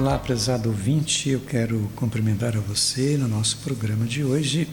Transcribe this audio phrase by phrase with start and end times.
[0.00, 4.66] Olá, prezado ouvinte, eu quero cumprimentar a você no nosso programa de hoje.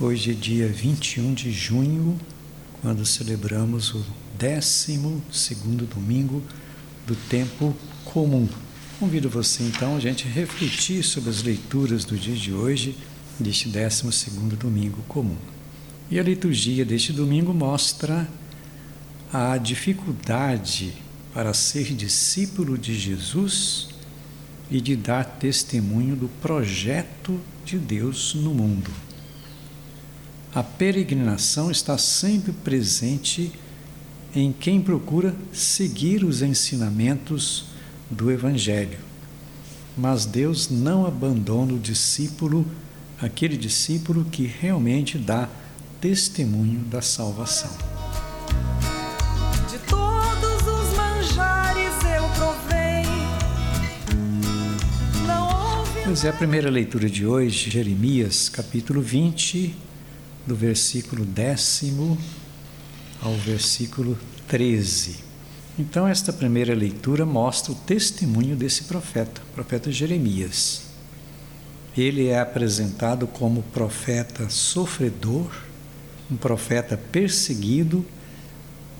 [0.00, 2.18] Hoje é dia 21 de junho,
[2.82, 4.04] quando celebramos o
[4.36, 4.98] 12
[5.88, 6.42] domingo
[7.06, 8.48] do tempo comum.
[8.98, 12.96] Convido você então a gente refletir sobre as leituras do dia de hoje,
[13.38, 15.38] deste 12 domingo comum.
[16.10, 18.28] E a liturgia deste domingo mostra
[19.32, 20.92] a dificuldade
[21.32, 23.89] para ser discípulo de Jesus
[24.70, 28.90] e de dar testemunho do projeto de Deus no mundo.
[30.54, 33.52] A peregrinação está sempre presente
[34.34, 37.66] em quem procura seguir os ensinamentos
[38.10, 38.98] do Evangelho.
[39.96, 42.66] Mas Deus não abandona o discípulo,
[43.20, 45.48] aquele discípulo que realmente dá
[46.00, 47.89] testemunho da salvação.
[56.10, 59.76] Pois é, a primeira leitura de hoje, Jeremias, capítulo 20,
[60.44, 62.18] do versículo décimo
[63.22, 65.18] ao versículo 13.
[65.78, 70.82] Então, esta primeira leitura mostra o testemunho desse profeta, o profeta Jeremias.
[71.96, 75.48] Ele é apresentado como profeta sofredor,
[76.28, 78.04] um profeta perseguido,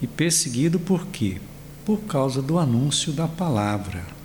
[0.00, 1.40] e perseguido por quê?
[1.84, 4.19] Por causa do anúncio da palavra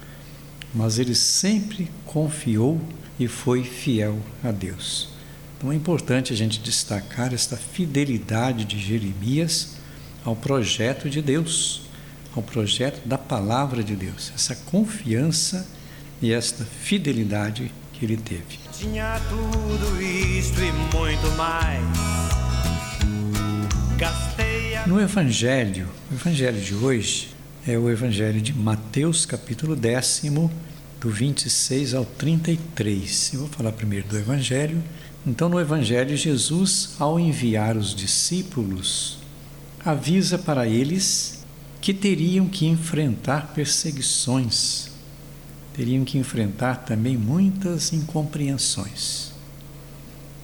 [0.75, 2.81] mas ele sempre confiou
[3.17, 5.07] e foi fiel a Deus.
[5.57, 9.77] Então é importante a gente destacar esta fidelidade de Jeremias
[10.25, 11.83] ao projeto de Deus,
[12.35, 15.65] ao projeto da palavra de Deus, essa confiança
[16.21, 18.59] e esta fidelidade que ele teve.
[18.73, 21.85] Tinha tudo isto e muito mais.
[24.85, 27.29] No Evangelho, o Evangelho de hoje,
[27.65, 30.51] é o Evangelho de Mateus, capítulo décimo,
[30.99, 33.33] do 26 ao 33.
[33.33, 34.83] Eu vou falar primeiro do Evangelho.
[35.25, 39.17] Então, no Evangelho, Jesus, ao enviar os discípulos,
[39.83, 41.43] avisa para eles
[41.81, 44.89] que teriam que enfrentar perseguições,
[45.73, 49.31] teriam que enfrentar também muitas incompreensões.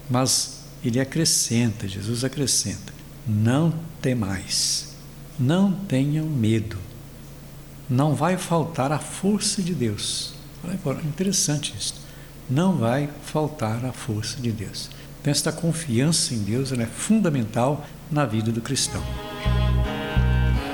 [0.10, 2.94] Mas ele acrescenta, Jesus acrescenta:
[3.28, 4.90] não temais,
[5.40, 6.92] não tenham medo
[7.92, 10.34] não vai faltar a força de Deus.
[11.04, 11.96] Interessante isso.
[12.50, 14.90] Não vai faltar a força de Deus.
[15.20, 19.04] Então, esta confiança em Deus é fundamental na vida do cristão.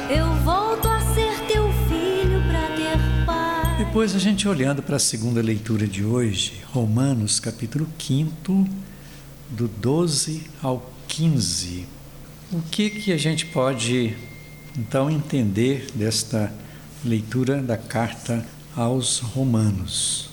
[0.09, 3.77] Eu volto a ser teu filho para ter paz.
[3.77, 8.67] Depois a gente olhando para a segunda leitura de hoje, Romanos capítulo 5,
[9.49, 11.85] do 12 ao 15.
[12.51, 14.15] O que que a gente pode
[14.77, 16.53] então entender desta
[17.03, 18.45] leitura da carta
[18.77, 20.29] aos Romanos.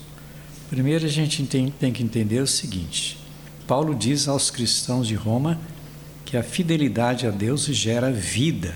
[0.69, 3.19] Primeiro, a gente tem, tem que entender o seguinte:
[3.67, 5.59] Paulo diz aos cristãos de Roma
[6.27, 8.75] que a fidelidade a Deus gera vida,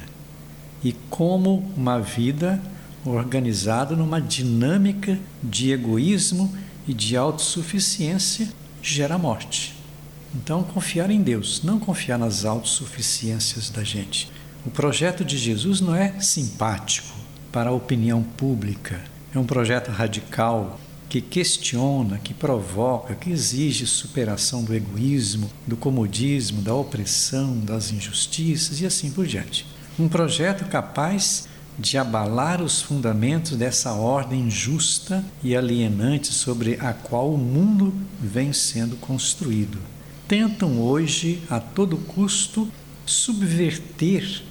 [0.82, 2.62] e como uma vida
[3.04, 6.52] organizada numa dinâmica de egoísmo
[6.86, 8.48] e de autossuficiência
[8.82, 9.74] gera morte.
[10.34, 14.30] Então, confiar em Deus, não confiar nas autossuficiências da gente.
[14.64, 17.16] O projeto de Jesus não é simpático,
[17.50, 19.00] para a opinião pública.
[19.34, 26.62] É um projeto radical que questiona, que provoca, que exige superação do egoísmo, do comodismo,
[26.62, 29.66] da opressão, das injustiças e assim por diante.
[29.98, 37.32] Um projeto capaz de abalar os fundamentos dessa ordem justa e alienante sobre a qual
[37.32, 39.78] o mundo vem sendo construído.
[40.26, 42.68] Tentam hoje, a todo custo,
[43.06, 44.42] subverter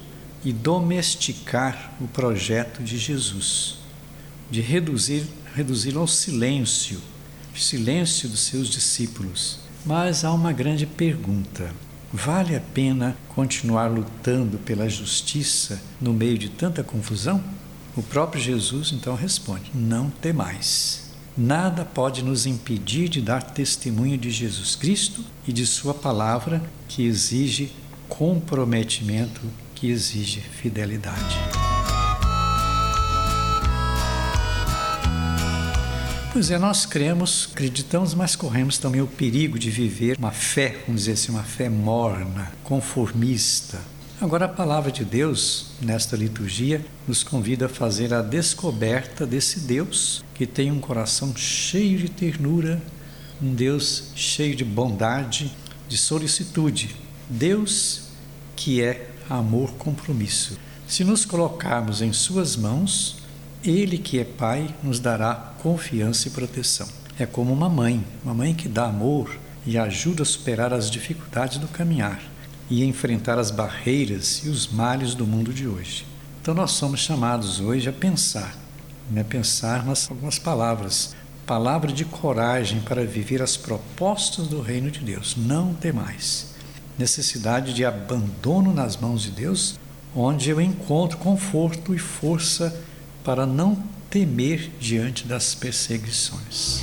[0.44, 3.78] e domesticar o projeto de Jesus,
[4.50, 5.24] de reduzir
[5.58, 7.00] reduzi-lo ao silêncio,
[7.56, 9.60] silêncio dos seus discípulos.
[9.84, 11.72] Mas há uma grande pergunta:
[12.14, 17.44] vale a pena continuar lutando pela justiça no meio de tanta confusão?
[17.96, 21.08] O próprio Jesus então responde: Não temais.
[21.36, 27.06] Nada pode nos impedir de dar testemunho de Jesus Cristo e de Sua palavra, que
[27.06, 27.72] exige
[28.08, 29.42] comprometimento
[29.76, 31.57] que exige fidelidade.
[36.38, 41.02] Pois é, nós cremos, acreditamos, mas corremos também o perigo de viver uma fé, vamos
[41.02, 43.80] dizer assim, uma fé morna, conformista.
[44.22, 50.24] Agora, a palavra de Deus, nesta liturgia, nos convida a fazer a descoberta desse Deus
[50.36, 52.80] que tem um coração cheio de ternura,
[53.42, 55.52] um Deus cheio de bondade,
[55.90, 56.96] de solicitude.
[57.28, 58.10] Deus
[58.56, 60.56] que é amor, compromisso.
[60.88, 63.27] Se nos colocarmos em Suas mãos,
[63.70, 66.88] Ele que é Pai nos dará confiança e proteção.
[67.20, 71.58] É como uma mãe, uma mãe que dá amor e ajuda a superar as dificuldades
[71.58, 72.22] do caminhar
[72.70, 76.06] e enfrentar as barreiras e os males do mundo de hoje.
[76.42, 78.56] Então nós somos chamados hoje a pensar,
[79.12, 79.22] né?
[79.22, 81.14] pensar nas algumas palavras,
[81.46, 85.36] palavra de coragem para viver as propostas do reino de Deus.
[85.36, 86.56] Não temais.
[86.98, 89.78] Necessidade de abandono nas mãos de Deus,
[90.16, 92.88] onde eu encontro conforto e força
[93.28, 93.76] para não
[94.10, 96.82] temer diante das perseguições.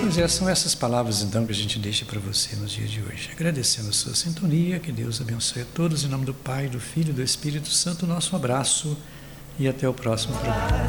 [0.00, 3.02] Pois é, são essas palavras então que a gente deixa para você no dia de
[3.02, 3.30] hoje.
[3.32, 7.10] Agradecendo a sua sintonia, que Deus abençoe a todos, em nome do Pai, do Filho
[7.10, 8.96] e do Espírito Santo, nosso abraço
[9.58, 10.84] e até o próximo programa.